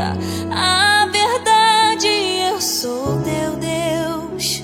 vida, 0.00 0.16
a 0.50 1.06
verdade. 1.06 2.08
Eu 2.08 2.60
sou 2.60 3.22
teu 3.22 3.56
Deus. 3.56 4.62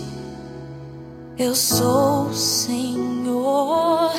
Eu 1.38 1.54
sou 1.54 2.28
o 2.28 2.34
Senhor. 2.34 4.12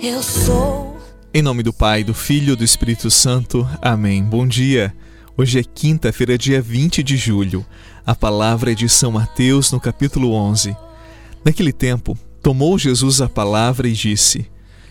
Eu 0.00 0.22
sou. 0.22 0.96
Em 1.34 1.42
nome 1.42 1.62
do 1.62 1.72
Pai, 1.72 2.04
do 2.04 2.14
Filho 2.14 2.52
e 2.52 2.56
do 2.56 2.64
Espírito 2.64 3.10
Santo. 3.10 3.68
Amém. 3.82 4.22
Bom 4.22 4.46
dia. 4.46 4.94
Hoje 5.36 5.58
é 5.58 5.62
quinta-feira, 5.62 6.38
dia 6.38 6.60
20 6.60 7.02
de 7.02 7.16
julho. 7.16 7.64
A 8.04 8.14
palavra 8.14 8.72
é 8.72 8.74
de 8.74 8.88
São 8.88 9.12
Mateus, 9.12 9.72
no 9.72 9.80
capítulo 9.80 10.32
11. 10.32 10.76
Naquele 11.44 11.72
tempo, 11.72 12.18
tomou 12.42 12.78
Jesus 12.78 13.20
a 13.20 13.28
palavra 13.28 13.88
e 13.88 13.92
disse: 13.92 14.50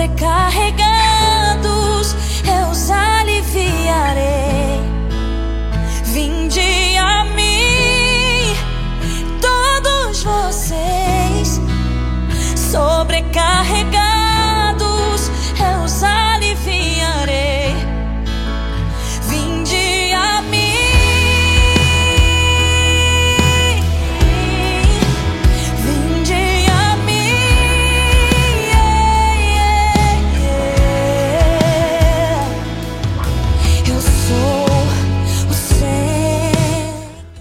sobrecarregados, 0.00 2.16
eu 2.46 2.70
os 2.70 2.90
aliviarei. 2.90 4.80
Vinde 6.04 6.89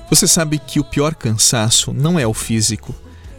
Você 0.10 0.28
sabe 0.28 0.58
que 0.58 0.80
o 0.80 0.84
pior 0.84 1.14
cansaço 1.14 1.94
não 1.94 2.20
é 2.20 2.26
o 2.26 2.34
físico. 2.34 2.96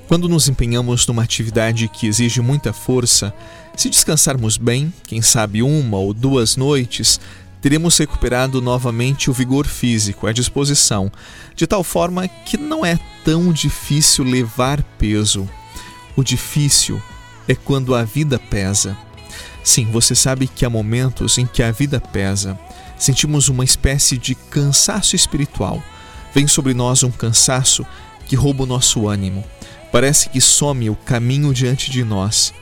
Quando 0.07 0.29
nos 0.29 0.49
empenhamos 0.49 1.05
numa 1.07 1.25
atividade 1.25 1.89
que 1.89 2.07
exige 2.07 2.41
muita 2.41 2.73
força, 2.73 3.35
se 3.77 3.91
descansarmos 3.91 4.57
bem, 4.57 4.93
quem 5.05 5.21
sabe 5.21 5.63
uma 5.63 5.99
ou 5.99 6.15
duas 6.15 6.57
noites, 6.57 7.21
teremos 7.61 7.99
recuperado 7.99 8.61
novamente 8.61 9.29
o 9.29 9.33
vigor 9.33 9.67
físico, 9.67 10.29
a 10.29 10.33
disposição, 10.33 11.11
de 11.57 11.67
tal 11.67 11.83
forma 11.83 12.29
que 12.29 12.57
não 12.57 12.87
é 12.87 12.99
tão 13.25 13.53
difícil 13.53 14.25
levar 14.25 14.83
peso. 14.97 15.49
O 16.17 16.23
difícil 16.23 17.03
é 17.49 17.55
quando 17.55 17.97
a 17.97 18.05
vida 18.05 18.39
pesa. 18.39 18.97
Sim, 19.63 19.87
você 19.91 20.15
sabe 20.15 20.47
que 20.47 20.65
há 20.65 20.71
momentos 20.71 21.37
em 21.37 21.47
que 21.47 21.63
a 21.63 21.73
vida 21.73 22.01
pesa. 22.01 22.59
Sentimos 22.97 23.49
uma 23.49 23.65
espécie 23.65 24.17
de 24.17 24.35
cansaço 24.35 25.17
espiritual. 25.17 25.83
Vem 26.35 26.47
sobre 26.47 26.75
nós 26.75 27.03
um 27.03 27.11
cansaço 27.11 27.85
que 28.27 28.37
rouba 28.37 28.63
o 28.63 28.67
nosso 28.67 29.09
ânimo. 29.09 29.45
Parece 29.91 30.29
que 30.29 30.41
some 30.41 30.89
o 30.89 30.95
caminho 30.95 31.53
diante 31.53 31.91
de 31.91 32.05
nós. 32.05 32.55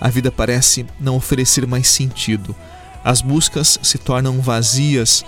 A 0.00 0.08
vida 0.08 0.32
parece 0.32 0.84
não 0.98 1.16
oferecer 1.16 1.66
mais 1.66 1.86
sentido. 1.88 2.56
As 3.04 3.20
buscas 3.20 3.78
se 3.82 3.98
tornam 3.98 4.40
vazias. 4.40 5.24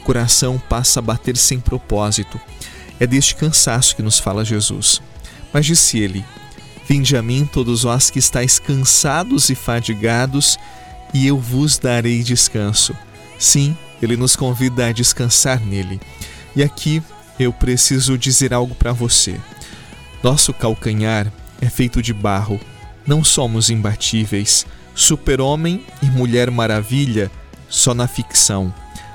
O 0.00 0.04
coração 0.04 0.62
passa 0.68 1.00
a 1.00 1.02
bater 1.02 1.36
sem 1.36 1.58
propósito. 1.58 2.40
É 3.00 3.06
deste 3.06 3.34
cansaço 3.34 3.96
que 3.96 4.02
nos 4.02 4.20
fala 4.20 4.44
Jesus. 4.44 5.02
Mas 5.52 5.66
disse 5.66 5.98
ele: 5.98 6.24
Vinde 6.88 7.16
a 7.16 7.22
mim, 7.22 7.48
todos 7.52 7.82
vós 7.82 8.10
que 8.10 8.18
estáis 8.20 8.60
cansados 8.60 9.48
e 9.48 9.56
fadigados, 9.56 10.56
e 11.12 11.26
eu 11.26 11.38
vos 11.38 11.78
darei 11.78 12.22
descanso. 12.22 12.96
Sim, 13.38 13.76
ele 14.00 14.16
nos 14.16 14.36
convida 14.36 14.86
a 14.86 14.92
descansar 14.92 15.60
nele. 15.60 16.00
E 16.54 16.62
aqui 16.62 17.02
eu 17.38 17.52
preciso 17.52 18.16
dizer 18.18 18.52
algo 18.52 18.74
para 18.74 18.92
você. 18.92 19.40
Nosso 20.22 20.52
calcanhar 20.52 21.32
é 21.60 21.68
feito 21.68 22.02
de 22.02 22.12
barro. 22.12 22.60
Não 23.06 23.24
somos 23.24 23.70
imbatíveis. 23.70 24.66
Super-homem 24.94 25.84
e 26.02 26.06
Mulher 26.06 26.50
Maravilha 26.50 27.30
só 27.68 27.94
na 27.94 28.06
ficção. 28.06 28.72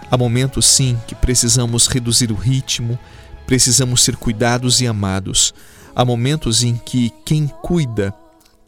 Há 0.09 0.17
momentos, 0.17 0.66
sim, 0.66 0.97
que 1.05 1.13
precisamos 1.13 1.88
reduzir 1.88 2.31
o 2.31 2.35
ritmo, 2.35 2.97
precisamos 3.45 4.01
ser 4.01 4.16
cuidados 4.16 4.81
e 4.81 4.88
amados. 4.88 5.53
Há 5.95 6.03
momentos 6.03 6.63
em 6.63 6.75
que 6.75 7.11
quem 7.25 7.47
cuida 7.47 8.13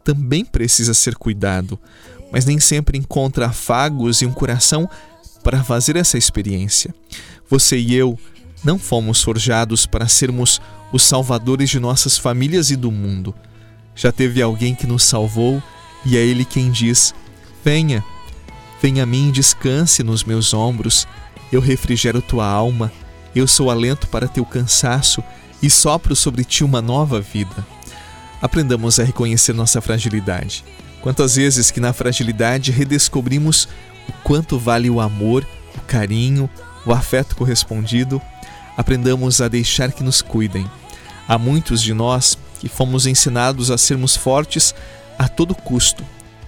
também 0.04 0.46
precisa 0.46 0.94
ser 0.94 1.16
cuidado, 1.16 1.80
mas 2.32 2.46
nem 2.46 2.60
sempre 2.60 2.98
encontra 2.98 3.48
afagos 3.48 4.22
e 4.22 4.26
um 4.26 4.32
coração 4.32 4.90
para 5.44 5.64
fazer 5.64 5.96
essa 5.96 6.18
experiência. 6.18 6.94
Você 7.50 7.78
e 7.78 7.96
eu 7.96 8.18
não 8.64 8.78
fomos 8.78 9.22
forjados 9.24 9.86
para 9.86 10.08
sermos 10.08 10.62
os 10.92 11.04
salvadores 11.04 11.70
de 11.70 11.80
nossas 11.80 12.18
famílias 12.18 12.72
e 12.72 12.76
do 12.76 12.92
mundo. 12.92 13.34
Já 13.96 14.12
teve 14.12 14.42
alguém 14.42 14.76
que 14.76 14.88
nos 14.88 15.04
salvou 15.04 15.62
e 16.06 16.18
é 16.18 16.20
Ele 16.20 16.46
quem 16.46 16.72
diz: 16.72 17.14
Venha, 17.64 18.04
venha 18.82 19.04
a 19.04 19.06
mim 19.06 19.32
descanse 19.32 20.04
nos 20.04 20.24
meus 20.24 20.54
ombros. 20.54 21.08
Eu 21.52 21.62
refrigero 21.62 22.22
tua 22.22 22.46
alma, 22.46 22.92
eu 23.36 23.48
sou 23.48 23.72
alento 23.72 24.08
para 24.08 24.28
teu 24.28 24.46
cansaço 24.46 25.24
e 25.62 25.70
sopro 25.70 26.16
sobre 26.16 26.44
ti 26.44 26.64
uma 26.64 26.82
nova 26.82 27.20
vida. 27.20 27.66
Aprendamos 28.42 29.00
a 29.00 29.04
reconhecer 29.04 29.54
nossa 29.54 29.82
fragilidade. 29.82 30.64
Quantas 31.02 31.36
vezes 31.36 31.72
que 31.72 31.80
na 31.80 31.94
fragilidade 31.94 32.72
redescobrimos 32.72 33.68
o 34.08 34.12
quanto 34.24 34.58
vale 34.58 34.90
o 34.90 35.00
amor, 35.00 35.46
o 35.76 35.82
carinho, 35.82 36.50
o 36.86 36.94
afeto 36.94 37.36
correspondido, 37.36 38.22
aprendamos 38.78 39.42
a 39.42 39.48
deixar 39.48 39.92
que 39.92 40.04
nos 40.04 40.22
cuidem. 40.22 40.70
Há 41.28 41.38
muitos 41.38 41.82
de 41.82 41.94
nós 41.94 42.38
que 42.60 42.68
fomos 42.68 43.06
ensinados 43.06 43.72
a 43.72 43.78
sermos 43.78 44.16
fortes 44.16 44.74
a 45.18 45.28
todo 45.28 45.54
custo, 45.54 46.04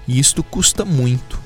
e 0.08 0.20
isto 0.20 0.44
custa 0.44 0.86
muito. 0.86 1.40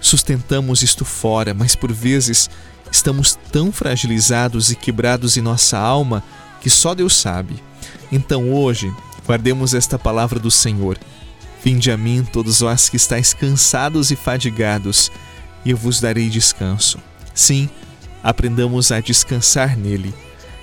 Sustentamos 0.00 0.82
isto 0.82 1.04
fora, 1.04 1.54
mas 1.54 1.74
por 1.74 1.92
vezes 1.92 2.50
estamos 2.90 3.38
tão 3.50 3.72
fragilizados 3.72 4.70
e 4.70 4.76
quebrados 4.76 5.36
em 5.36 5.40
nossa 5.40 5.78
alma 5.78 6.22
que 6.60 6.70
só 6.70 6.94
Deus 6.94 7.16
sabe. 7.16 7.62
Então 8.10 8.52
hoje, 8.52 8.92
guardemos 9.26 9.74
esta 9.74 9.98
palavra 9.98 10.38
do 10.38 10.50
Senhor. 10.50 10.98
Vinde 11.64 11.90
a 11.90 11.96
mim, 11.96 12.24
todos 12.32 12.60
vós 12.60 12.88
que 12.88 12.96
estáis 12.96 13.32
cansados 13.32 14.10
e 14.10 14.16
fadigados, 14.16 15.10
e 15.64 15.70
eu 15.70 15.76
vos 15.76 16.00
darei 16.00 16.28
descanso. 16.28 16.98
Sim, 17.34 17.68
aprendamos 18.26 18.90
a 18.90 18.98
descansar 18.98 19.78
nele. 19.78 20.12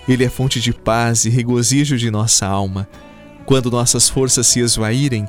Ele 0.05 0.25
é 0.25 0.29
fonte 0.29 0.59
de 0.59 0.73
paz 0.73 1.23
e 1.23 1.29
regozijo 1.29 1.97
de 1.97 2.11
nossa 2.11 2.45
alma. 2.45 2.89
Quando 3.45 3.71
nossas 3.71 4.09
forças 4.09 4.47
se 4.47 4.59
esvaírem, 4.59 5.25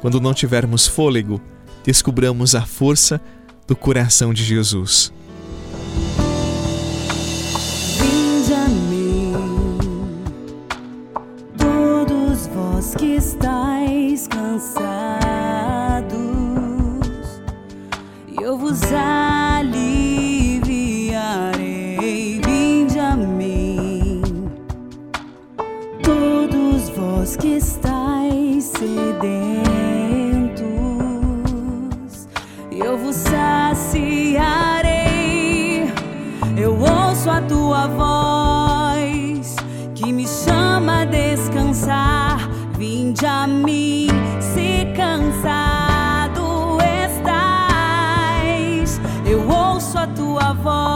quando 0.00 0.20
não 0.20 0.34
tivermos 0.34 0.88
fôlego, 0.88 1.40
descubramos 1.84 2.56
a 2.56 2.62
força 2.62 3.20
do 3.68 3.76
coração 3.76 4.34
de 4.34 4.42
Jesus. 4.42 5.12
Vinde 8.00 8.52
a 8.52 8.68
mim, 8.68 9.32
todos 11.56 12.48
vós 12.48 12.96
que 12.96 13.14
estáis 13.14 14.26
cansados, 14.26 14.90
eu 18.42 18.58
vos 18.58 18.82
aliviarei. 18.92 20.25
Que 27.36 27.56
estáis 27.56 28.64
sedentos, 28.64 29.26
eu 32.70 32.96
vos 32.96 33.14
saciarei. 33.16 34.96
Eu 36.56 36.78
ouço 36.78 37.28
a 37.30 37.42
tua 37.42 37.86
voz 37.88 39.56
que 39.94 40.12
me 40.12 40.26
chama 40.26 41.02
a 41.02 41.04
descansar. 41.04 42.48
Vinde 42.78 43.26
a 43.26 43.46
mim, 43.46 44.08
se 44.40 44.86
cansado 44.96 46.78
estás. 47.06 49.00
Eu 49.26 49.46
ouço 49.48 49.98
a 49.98 50.06
tua 50.06 50.52
voz 50.54 50.95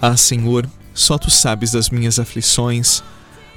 Ah, 0.00 0.16
Senhor, 0.16 0.68
só 0.94 1.18
tu 1.18 1.28
sabes 1.28 1.72
das 1.72 1.90
minhas 1.90 2.20
aflições. 2.20 3.02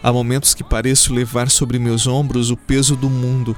Há 0.01 0.11
momentos 0.11 0.55
que 0.55 0.63
pareço 0.63 1.13
levar 1.13 1.51
sobre 1.51 1.77
meus 1.77 2.07
ombros 2.07 2.49
o 2.49 2.57
peso 2.57 2.95
do 2.95 3.11
mundo, 3.11 3.55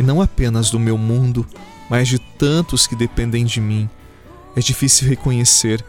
e 0.00 0.02
não 0.02 0.20
apenas 0.20 0.68
do 0.68 0.80
meu 0.80 0.98
mundo, 0.98 1.46
mas 1.88 2.08
de 2.08 2.18
tantos 2.18 2.88
que 2.88 2.96
dependem 2.96 3.44
de 3.44 3.60
mim. 3.60 3.88
É 4.56 4.60
difícil 4.60 5.08
reconhecer, 5.08 5.84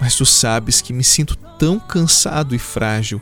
mas 0.00 0.14
tu 0.14 0.24
sabes 0.24 0.80
que 0.80 0.92
me 0.92 1.02
sinto 1.02 1.36
tão 1.58 1.80
cansado 1.80 2.54
e 2.54 2.58
frágil. 2.58 3.20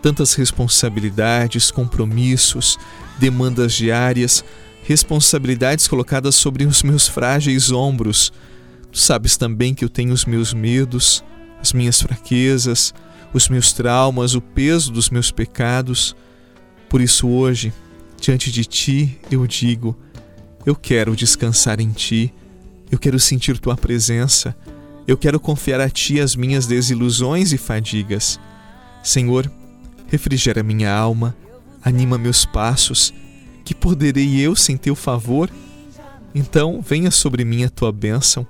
Tantas 0.00 0.32
responsabilidades, 0.32 1.70
compromissos, 1.70 2.78
demandas 3.18 3.74
diárias, 3.74 4.42
responsabilidades 4.84 5.86
colocadas 5.86 6.34
sobre 6.34 6.64
os 6.64 6.82
meus 6.82 7.06
frágeis 7.06 7.70
ombros. 7.70 8.32
Tu 8.90 8.98
sabes 8.98 9.36
também 9.36 9.74
que 9.74 9.84
eu 9.84 9.90
tenho 9.90 10.14
os 10.14 10.24
meus 10.24 10.54
medos, 10.54 11.22
as 11.60 11.72
minhas 11.72 12.00
fraquezas, 12.00 12.94
os 13.32 13.48
meus 13.48 13.72
traumas, 13.72 14.34
o 14.34 14.40
peso 14.40 14.92
dos 14.92 15.10
meus 15.10 15.30
pecados. 15.30 16.16
Por 16.88 17.00
isso, 17.00 17.28
hoje, 17.28 17.72
diante 18.20 18.50
de 18.50 18.64
ti, 18.64 19.18
eu 19.30 19.46
digo: 19.46 19.96
eu 20.64 20.74
quero 20.74 21.16
descansar 21.16 21.80
em 21.80 21.90
ti, 21.90 22.32
eu 22.90 22.98
quero 22.98 23.18
sentir 23.18 23.58
tua 23.58 23.76
presença, 23.76 24.56
eu 25.06 25.16
quero 25.16 25.40
confiar 25.40 25.80
a 25.80 25.88
ti 25.88 26.20
as 26.20 26.36
minhas 26.36 26.66
desilusões 26.66 27.52
e 27.52 27.58
fadigas. 27.58 28.38
Senhor, 29.02 29.50
refrigera 30.08 30.62
minha 30.62 30.92
alma, 30.92 31.36
anima 31.82 32.18
meus 32.18 32.44
passos. 32.44 33.12
Que 33.64 33.74
poderei 33.74 34.40
eu 34.40 34.56
sem 34.56 34.76
teu 34.76 34.94
favor? 34.94 35.50
Então, 36.34 36.80
venha 36.82 37.10
sobre 37.10 37.44
mim 37.44 37.64
a 37.64 37.70
tua 37.70 37.92
bênção. 37.92 38.46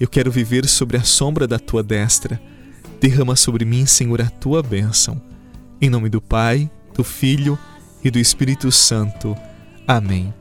Eu 0.00 0.08
quero 0.08 0.30
viver 0.30 0.66
sobre 0.66 0.96
a 0.96 1.02
sombra 1.02 1.46
da 1.46 1.58
tua 1.58 1.82
destra. 1.82 2.40
Derrama 2.98 3.36
sobre 3.36 3.66
mim, 3.66 3.84
Senhor, 3.84 4.22
a 4.22 4.30
tua 4.30 4.62
bênção. 4.62 5.20
Em 5.78 5.90
nome 5.90 6.08
do 6.08 6.22
Pai, 6.22 6.70
do 6.94 7.04
Filho 7.04 7.58
e 8.02 8.10
do 8.10 8.18
Espírito 8.18 8.72
Santo. 8.72 9.36
Amém. 9.86 10.32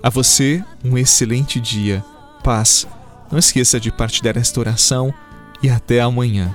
A 0.00 0.08
você, 0.08 0.62
um 0.84 0.96
excelente 0.96 1.58
dia. 1.58 2.04
Paz. 2.44 2.86
Não 3.28 3.40
esqueça 3.40 3.80
de 3.80 3.90
partilhar 3.90 4.38
esta 4.38 4.60
oração 4.60 5.12
e 5.60 5.68
até 5.68 6.00
amanhã. 6.00 6.54